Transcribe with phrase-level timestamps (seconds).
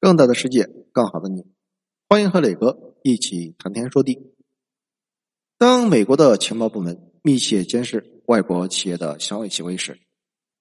[0.00, 1.44] 更大的世界，更好的你。
[2.08, 4.32] 欢迎和磊哥一起谈天说地。
[5.58, 9.98] 当美国的情报部门密切监视外国企业的小尾行为时，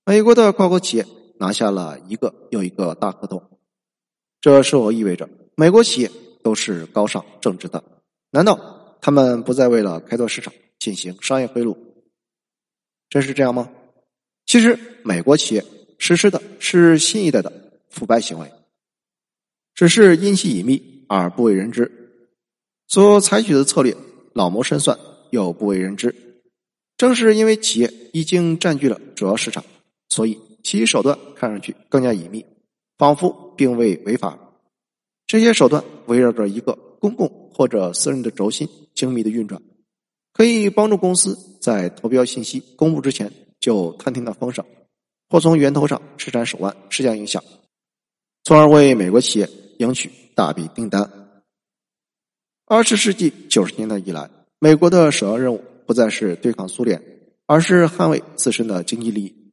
[0.06, 1.06] 美国的跨国企业
[1.40, 3.60] 拿下了一个又一个大合同。
[4.42, 6.10] 这是否意味着美国企业
[6.42, 7.84] 都是高尚正直的？
[8.32, 11.78] 难道他们不再为了开拓市场进行商业贿赂？
[13.08, 13.72] 真是这样吗？
[14.48, 15.64] 其实，美国企业
[16.00, 18.52] 实施的是新一代的腐败行为，
[19.78, 21.92] 只是因其隐秘而不为人知，
[22.88, 23.96] 所采取的策略
[24.34, 24.98] 老谋深算
[25.30, 26.16] 又不为人知。
[26.98, 29.64] 正是因为企业已经占据了主要市场，
[30.10, 32.44] 所以其手段看上去更加隐秘，
[32.98, 34.40] 仿佛并未违法。
[35.28, 39.62] 这些手段围绕着一个公共或者私人的轴心精密的运转，
[40.34, 43.32] 可以帮助公司在投标信息公布之前。
[43.60, 44.64] 就探听到风声，
[45.30, 47.44] 或从源头上施展手腕施加影响，
[48.44, 51.10] 从而为美国企业赢取大笔订单。
[52.66, 57.02] 二十世纪九十年代以来，美国的首要任务不再是对抗苏联，
[57.46, 59.52] 而是捍卫自身的经济利益。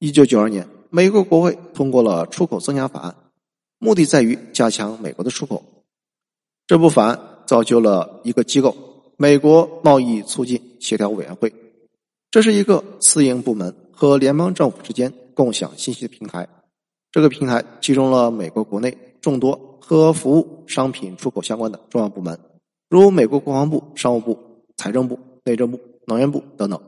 [0.00, 3.14] 一九九二年，美国国会通过了出口增强法案，
[3.78, 5.84] 目的在于加强美国的出口。
[6.66, 8.76] 这部法案造就了一个机构——
[9.16, 11.52] 美国贸易促进协调委员会。
[12.30, 16.46] 这是一个私营部门和联邦政府之间共享信息的平台。
[17.10, 22.38] 这个平台集中了美国国内众多和服务商品出口相关的重要部门，
[22.88, 24.38] 如美国国防部、商务部、
[24.76, 26.80] 财政部、内政部、能源部等等，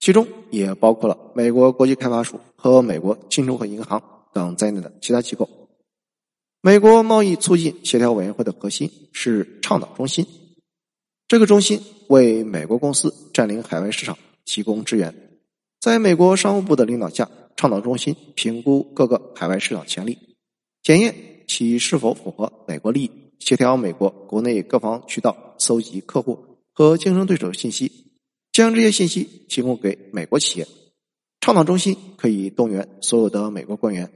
[0.00, 5.48] 其中也包括了美国国际开发署和美国进出口银行等在内的其他机构。
[6.60, 10.26] 美国贸易促进协调委员会的核心是倡导中心，
[11.28, 14.16] 这个中心为美国公司占领海外市场。
[14.46, 15.38] 提供支援，
[15.80, 20.18] 在美国商务部的领导下，倡导中心评估各个海外市场潜力，
[20.82, 21.14] 检验
[21.46, 26.38] 其是否符合美国利益，协调美国国内各方渠道，搜集客户
[26.72, 28.10] 和竞争对手信息，
[28.52, 30.66] 将这些信息提供给美国企业。
[31.40, 34.10] 倡导中心可以动员所有的美国官员，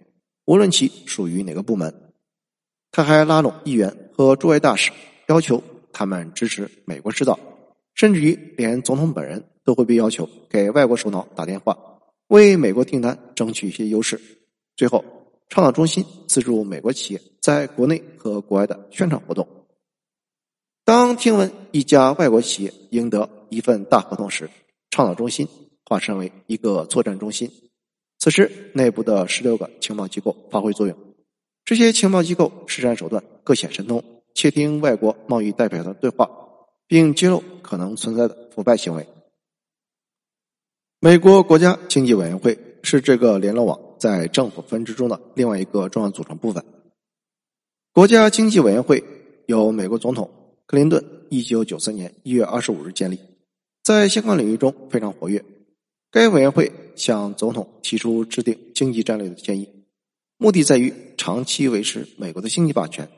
[0.47, 2.12] 无论其属于哪个部门。
[2.91, 4.91] 他还拉拢议员和驻外大使，
[5.28, 5.62] 要求
[5.93, 7.39] 他们支持美国制造，
[7.95, 9.45] 甚至于连总统本人。
[9.69, 11.77] 都会被要求给外国首脑打电话，
[12.28, 14.19] 为美国订单争取一些优势。
[14.78, 15.05] 最后，
[15.48, 19.48] 倡导中心资助美国企业在国内和国外的宣传活动。
[20.84, 24.48] 当听闻一家外国企业赢得一份大合同时，
[24.91, 25.48] 倡导中心
[25.84, 27.50] 化身为一个作战中心。
[28.19, 30.97] 此时，内部的十六个情报机构发挥作用。
[31.65, 34.03] 这些情报机构施展手段各显神通，
[34.34, 36.28] 窃听外国贸易代表的对话，
[36.86, 39.06] 并揭露可能存在的腐败行为。
[41.00, 46.64] 美国国家经济委员会是这个联络网在政府分支中的另外一个重要组成部分。
[47.92, 49.03] 国家经济委员会
[49.47, 50.31] 由美国总统
[50.66, 53.19] 克林顿一九九三年一月二十五日建立，
[53.82, 55.44] 在相关领域中非常活跃。
[56.10, 59.69] 该委员会向总统提出制定经济战略的建议，
[60.36, 63.09] 目的在于长期维持美国的经济霸权，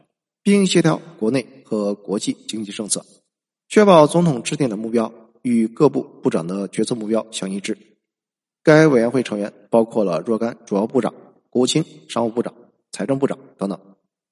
[0.43, 3.05] 并协调国内和国际经济政策，
[3.69, 5.13] 确保总统制定的目标。
[5.43, 7.75] 与各部部长的决策目标相一致。
[8.63, 11.15] 该委员会成员包括了若干主要部长、
[11.49, 12.55] 国务卿、商务部长、
[12.93, 13.81] 财政部长等等，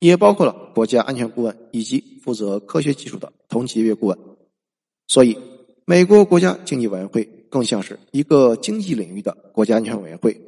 [0.01, 4.19] 也包括了国家安全顾问以及负责科学技术的同级别顾问。
[5.07, 5.39] 所以，
[5.87, 10.39] 美国国家经济委员会更像是一个经济领域的国家安全委员会。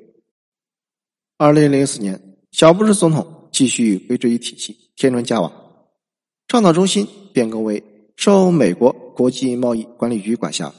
[1.39, 5.51] 二零零四年，小布什总统继续归之于体系，添砖加瓦，
[6.49, 7.83] 倡导中心变更为。
[8.17, 10.75] 受美国国际贸易管理局管辖，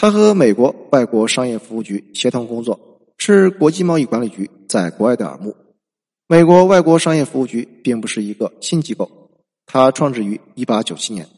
[0.00, 2.78] 他和美国外国商业服务局协同工作，
[3.18, 5.56] 是国际贸易管理局在国外的耳目。
[6.28, 9.10] 美国外国商业服务局并不是一个新机构，
[9.66, 11.28] 它创制于一八九七年，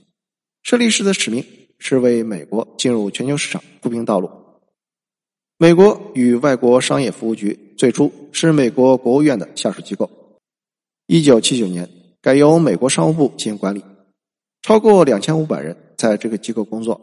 [0.62, 1.43] 设立时的使命
[1.78, 4.31] 是为美国进入全球市场铺平道路。
[5.56, 10.10] 美国与外国商业服务局最初是美国国务院的下属机构，
[11.06, 11.88] 一九七九年
[12.20, 13.82] 改由美国商务部进行管理。
[14.61, 17.00] 超过两千五百人在这个机构工作，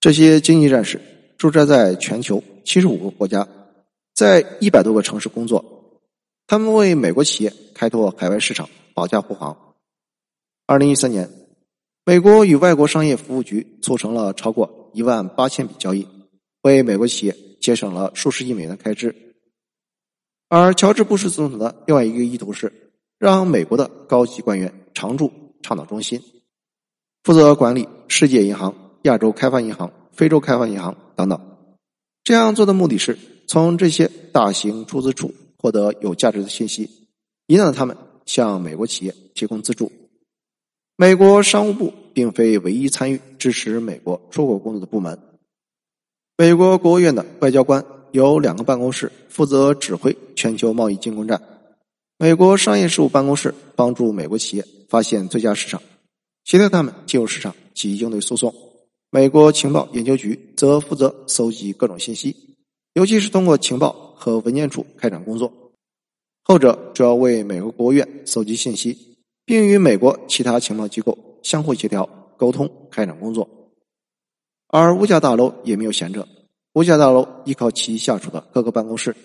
[0.00, 1.00] 这些经济战士
[1.36, 3.48] 驻扎在全球七十五个国家，
[4.14, 6.00] 在一百多个城市工作。
[6.46, 9.74] 他们为美国企业开拓海外市场，保驾护航。
[10.66, 11.28] 二零一三年，
[12.04, 16.06] 美国与外国商业服务局促成了超过一万八千笔交易，
[16.62, 19.14] 为美国企业节省了数十亿美元的开支。
[20.48, 25.32] 而乔治·布什总统的另外一个意图是，让美国的高级官员常驻。
[25.60, 26.22] 倡导中心
[27.24, 31.40] 负责管理世界银行、亚洲开发银行、非洲开发银行等等。
[32.24, 36.90] 这样做的目的是从这些大型出资处获得有价值的信息，
[37.46, 37.96] 引导他们
[38.26, 39.90] 向美国企业提供资助。
[40.96, 45.18] 美国商务部并非唯一参与支持美国出口工作的部门。
[46.36, 51.40] 美国国务院的外交官有两个办公室负责指挥全球贸易进攻战。
[52.18, 55.80] 美国商业事务办公室帮助美国企业发现最佳市场，
[56.44, 58.52] 协调他们进入市场及应对诉讼。
[59.10, 62.36] 美国情报研究局则负责搜集各种信息，
[62.92, 65.50] 尤其是通过情报和文件处开展工作。
[66.44, 69.16] 后者主要为美国国务院搜集信息，
[69.46, 72.06] 并与美国其他情报机构相互协调、
[72.36, 73.48] 沟通、开展工作。
[74.66, 76.28] 而五角大楼也没有闲着，
[76.74, 79.16] 五角大楼依靠其下属的各个办公室，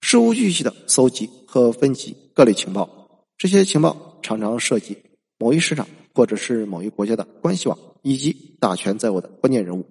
[0.00, 2.88] 事无巨细的搜集和分析各类情报。
[3.36, 4.96] 这些情报常常涉及
[5.38, 9.86] 某一市场或者是某一国家的关系网以及大权在握的关键人物。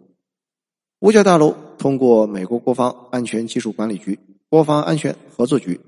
[0.99, 4.19] 五角大楼通过美国国防安全技术管理局、
[4.49, 5.79] 国防安全合作局。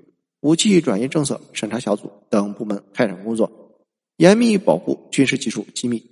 [0.42, 3.50] 武器转移政策审查小组等部门开展工作，
[4.18, 6.04] 严密保护军事技术机密，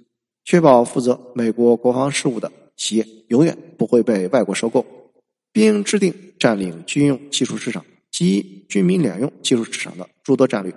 [0.45, 4.85] 确保负责美国国防事务的企业永远不会被外国收购，
[5.51, 10.73] 并制定占领军用技术市场及军民两用技术市场的诸多战略。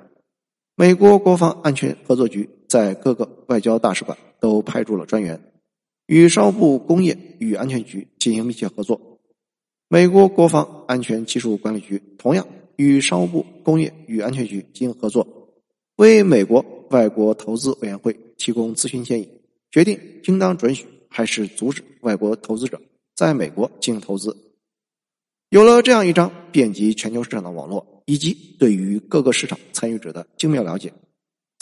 [0.75, 5.41] 美国国防安全合作局在各个外交大使馆都派驻了专员，
[6.07, 9.21] 与商务部工业与安全局进行密切合作。
[9.87, 12.45] 美国国防安全技术管理局同样。
[12.77, 15.25] 与商务部工业与安全局进行合作，
[15.95, 19.29] 为美国外国投资委员会提供咨询建议，
[19.71, 22.83] 决定应当准许还是阻止外国投资者
[23.15, 24.37] 在美国进行投资。
[25.51, 30.93] 有了这样一张遍及全球市场的网络，以及对于各个市场参与者的精妙了解，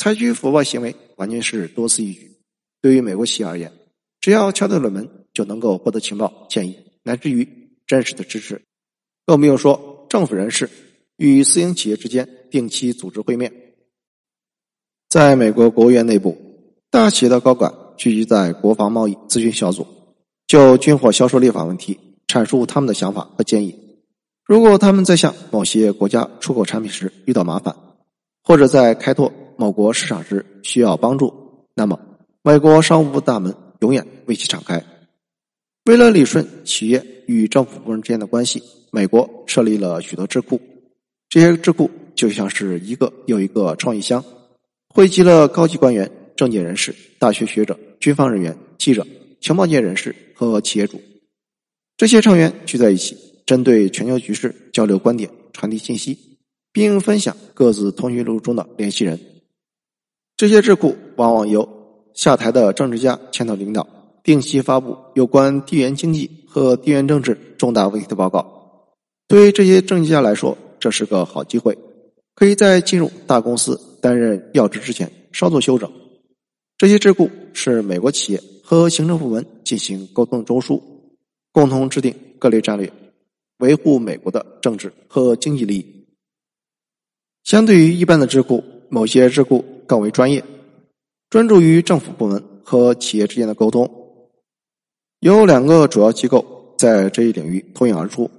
[0.02, 2.36] 采取腐败行为完全是多此一举。
[2.80, 3.70] 对于美国企业而言，
[4.20, 7.46] 只要敲对了门，就能够获得情报建议，乃至于
[7.86, 8.60] 真实的支持。
[9.24, 10.68] 更不用说政府人士。
[11.18, 13.52] 与私营企业之间定期组织会面。
[15.08, 16.36] 在美国国务院内部，
[16.90, 19.86] 大企业的高管聚集在国防贸易咨询小组，
[20.48, 21.96] 就军火销售立法问题
[22.26, 23.78] 阐述他们的想法和建议。
[24.44, 27.76] 如果他们在向某些国家出口产品时遇到麻烦，
[28.42, 31.32] 或者在开拓某国市场时需要帮助，
[31.72, 31.96] 那么
[32.42, 34.84] 美国商务部大门永远为其敞开。
[35.84, 38.60] 为了理顺企业与政府部门之间的关系，
[38.90, 40.60] 美国设立了许多智库。
[41.28, 44.24] 这些智库就像是一个又一个创意箱，
[44.88, 49.06] 汇集了高级官员、政界人士、大学学者、军方人员、记者、
[49.40, 51.00] 情报界人士和企业主。
[51.96, 53.16] 这些成员聚在一起，
[53.46, 56.18] 针对全球局势交流观点、传递信息，
[56.72, 59.20] 并分享各自通讯录中的联系人。
[60.36, 61.68] 这些智库往往由
[62.14, 63.86] 下台的政治家牵头领导，
[64.22, 68.90] 定期发布有关地缘经济和地缘政治重大问题的报告。
[69.28, 71.78] 对于这些政治家来说，这是个好机会，
[72.34, 75.90] 可以在进入大公司担任要职之前稍作休整。
[76.76, 80.82] 这些智库是美国企业和行政部门进行沟通的中枢，
[81.52, 82.92] 共同制定各类战略，
[83.58, 86.06] 维护美国的政治和经济利益。
[87.44, 90.42] 相对于一般的智库，某些智库更为专业，
[91.28, 93.90] 专注于政府部门和企业之间的沟通。
[95.20, 98.30] 有两个主要机构在这一领域脱颖而出，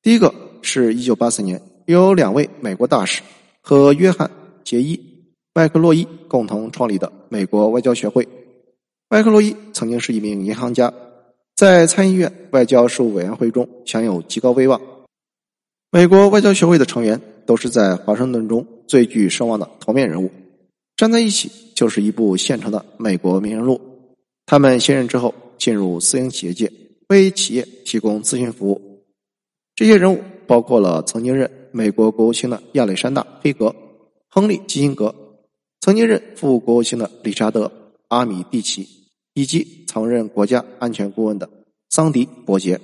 [0.00, 0.32] 第一个。
[0.60, 3.22] 是一九八四年，由两位美国大使
[3.60, 4.28] 和约翰·
[4.64, 4.96] 杰伊·
[5.54, 8.28] 麦克洛伊共同创立的美国外交学会。
[9.08, 10.92] 麦克洛伊曾经是一名银行家，
[11.54, 14.80] 在参议院外交事务委员会中享有极高威望。
[15.90, 20.30] 美国外交学会的成员都是在华盛顿中最具声望的头面人物，
[20.98, 23.80] 站在一起就是一部现成的美国名人录。
[24.44, 26.70] 他们卸任之后，进入私营企业界，
[27.08, 29.06] 为企业提供咨询服务。
[29.74, 30.20] 这些人物。
[30.48, 33.76] 包括了曾经任美国国务卿的亚历山大·黑格、
[34.30, 35.14] 亨利·基辛格，
[35.82, 37.66] 曾经任副国务卿的理查德·
[38.08, 38.88] 阿米蒂奇，
[39.34, 41.50] 以及曾任国家安全顾问的
[41.90, 42.80] 桑迪·伯杰。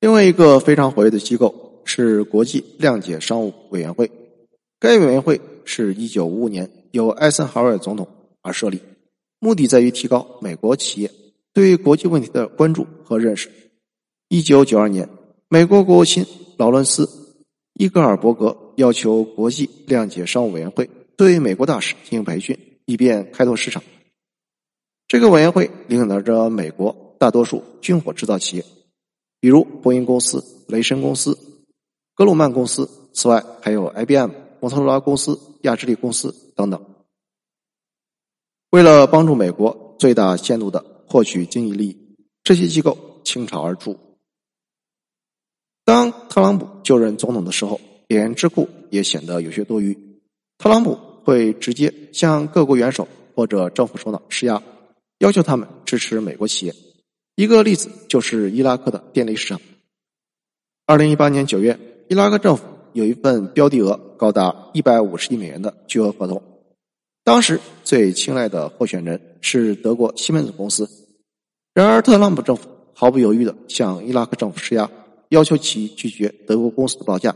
[0.00, 4.10] 另外一个非常活跃的机构是国际谅解商务委员会，
[4.82, 8.08] 该委员会是一九五五年由艾森豪威尔总统
[8.40, 8.80] 而设立，
[9.38, 11.08] 目的在于提高美国企业
[11.52, 13.48] 对于国际问题的关注和认识。
[14.28, 15.08] 一九九二年。
[15.48, 17.04] 美国国务卿劳伦斯·
[17.74, 23.84] 伊格尔伯格要求国际谅解商务委员会对美国大使进行培训，以便开拓市场。
[25.06, 28.64] 这个委员会领导着美国大多数军火制造企业，
[29.38, 31.38] 比如波音公司、雷神公司、
[32.16, 34.30] 格鲁曼公司，此外还有 IBM、
[34.62, 36.80] 摩托罗拉公司、亚智利公司等等。
[38.70, 43.98] 为了帮助美国最大限度的获取经济利益，这些机构倾巢而出。
[45.84, 49.98] 当特朗普就任总统的时候，连智库也显得有些多余。
[50.58, 54.62] 特朗普会直接向各国元首或者政府首脑施压，
[55.18, 56.74] 要求他们支持美国企业。
[57.34, 59.60] 一个例子就是伊拉克的电力市场。
[60.86, 66.40] 二零一八年九月，伊拉克政府有一份标的额高达一百五十亿美元的巨额合同，
[67.24, 70.88] 当时最青睐的候选人是德国西门子公司。
[71.74, 74.88] 然而，特朗普政府毫不犹豫的向伊拉克政府施压，
[75.30, 77.34] 要求其拒绝德国公司的报价，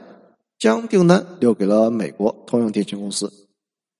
[0.60, 3.32] 将订单留给了美国通用电气公司。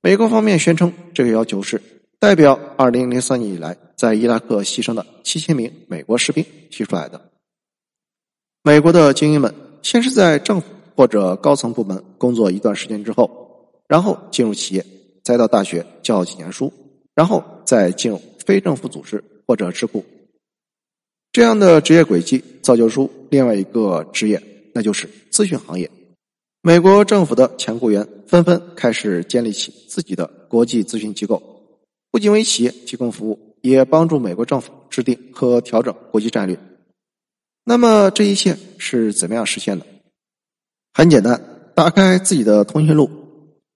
[0.00, 1.82] 美国方面宣称，这个要求是
[2.20, 7.20] 代表二零零三年以来在伊拉克牺牲的七千名美国士兵提出来的。
[8.62, 9.52] 美国的精英们
[9.82, 13.30] 先是在政府或者高层部门工作一段时间之后，
[13.86, 14.84] 然后进入企业，
[15.22, 16.72] 再到大学教几年书，
[17.14, 20.02] 然后再进入非政府组织或者智库。
[21.32, 25.90] 这样的职业轨迹造就出另外一个职业，那就是咨询行业。
[26.62, 31.42] 美国政府的前雇员纷纷开始建立起自己的国际咨询机构，
[32.10, 36.58] 不仅为企业提供服务，也帮助美国政府制定和调整国际战略。
[37.64, 39.86] 那么这一切是怎么样实现的？
[40.96, 41.38] 很简单，
[41.74, 43.10] 打开自己的通讯录，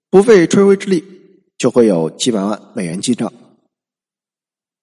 [0.09, 1.05] 不费吹灰之力，
[1.59, 3.31] 就会有几百万美元进账。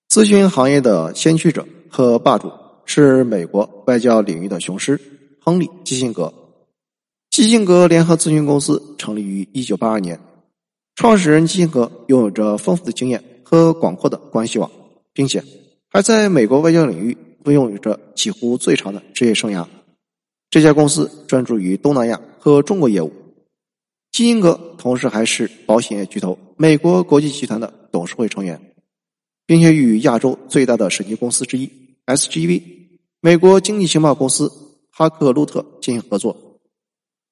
[0.08, 2.52] 咨询行业的先驱者和霸主。
[2.86, 5.02] 是美国外交领域的雄狮
[5.42, 6.32] 亨利基辛格。
[7.32, 10.18] 基辛格联合咨询公司成立于一九八二年，
[10.96, 14.72] 创始人基辛格拥有着丰富的经验和广阔的关系网，
[15.12, 15.44] 并且
[15.90, 19.68] 还在美国外交领域拥有着几乎最长的职业生涯。
[20.50, 23.12] 这家公司专注于东南亚和中国业务。
[24.12, 28.74] 基辛格同时还是保险业巨头美国国际集团的董事会成员，
[29.46, 31.70] 并且与亚洲最大的审计公司之一
[32.06, 32.64] SGV。
[33.20, 34.52] 美国经济情报公司
[34.90, 36.60] 哈克路特进行合作，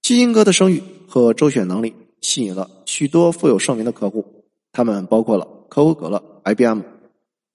[0.01, 6.81] 基辛格的声誉和周旋能力吸引了许多富有盛名的客户，他们包括了可口可乐、IBM、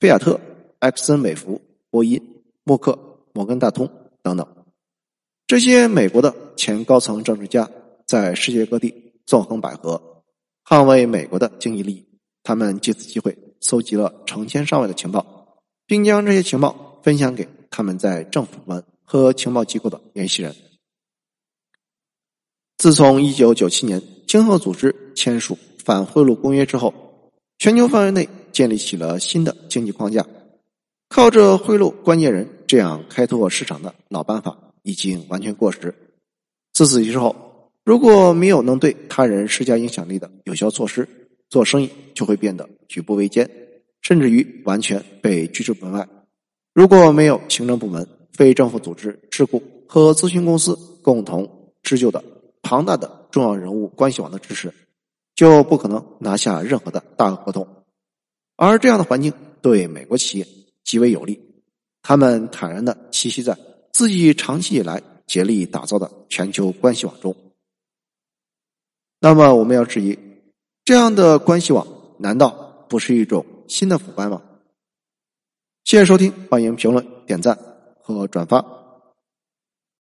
[0.00, 0.40] 菲亚特、
[0.80, 2.20] 埃克森美孚、波音、
[2.64, 2.98] 默克、
[3.32, 3.88] 摩根大通
[4.22, 4.46] 等等。
[5.50, 7.69] 这些美国的前高层政治家
[8.07, 8.95] 在世界各地
[9.26, 10.00] 纵横捭阖，
[10.64, 12.07] 捍卫美国的经济利益。
[12.45, 17.49] 他们借此机会搜集了成千上万的情报，并将这些情报分享给。
[17.69, 20.54] 他们在政府部门和情报机构的联系人。
[22.78, 26.95] 自从一九九七年经合组织签署反贿赂公约之后，
[27.59, 30.25] 全球范围内建立起了新的经济框架。
[31.09, 35.94] 靠着贿赂关键人这样开拓市场的老办法已经完全过时。
[36.72, 41.08] 自此之后，如果没有能对他人施加影响力的有效措施，
[41.49, 43.50] 做生意就会变得举步维艰，
[44.00, 46.08] 甚至于完全被拒之门外。
[46.72, 52.22] 如果没有行政部门、非政府组织、智库和咨询公司共同织就的
[52.62, 54.72] 庞大的重要人物关系网的支持，
[55.34, 57.66] 就不可能拿下任何的大额合同。
[58.56, 60.46] 而这样的环境对美国企业
[60.84, 61.40] 极为有利，
[62.02, 63.58] 他们坦然的栖息在
[63.92, 67.35] 自己长期以来竭力打造的全球关系网中。
[69.20, 70.18] 那么，我们要质疑，
[70.85, 71.87] 这样的关系网
[72.18, 74.42] 难道不是一种新的腐败吗？
[75.85, 77.59] 谢谢收听，欢迎评论、点赞
[78.00, 78.79] 和转发。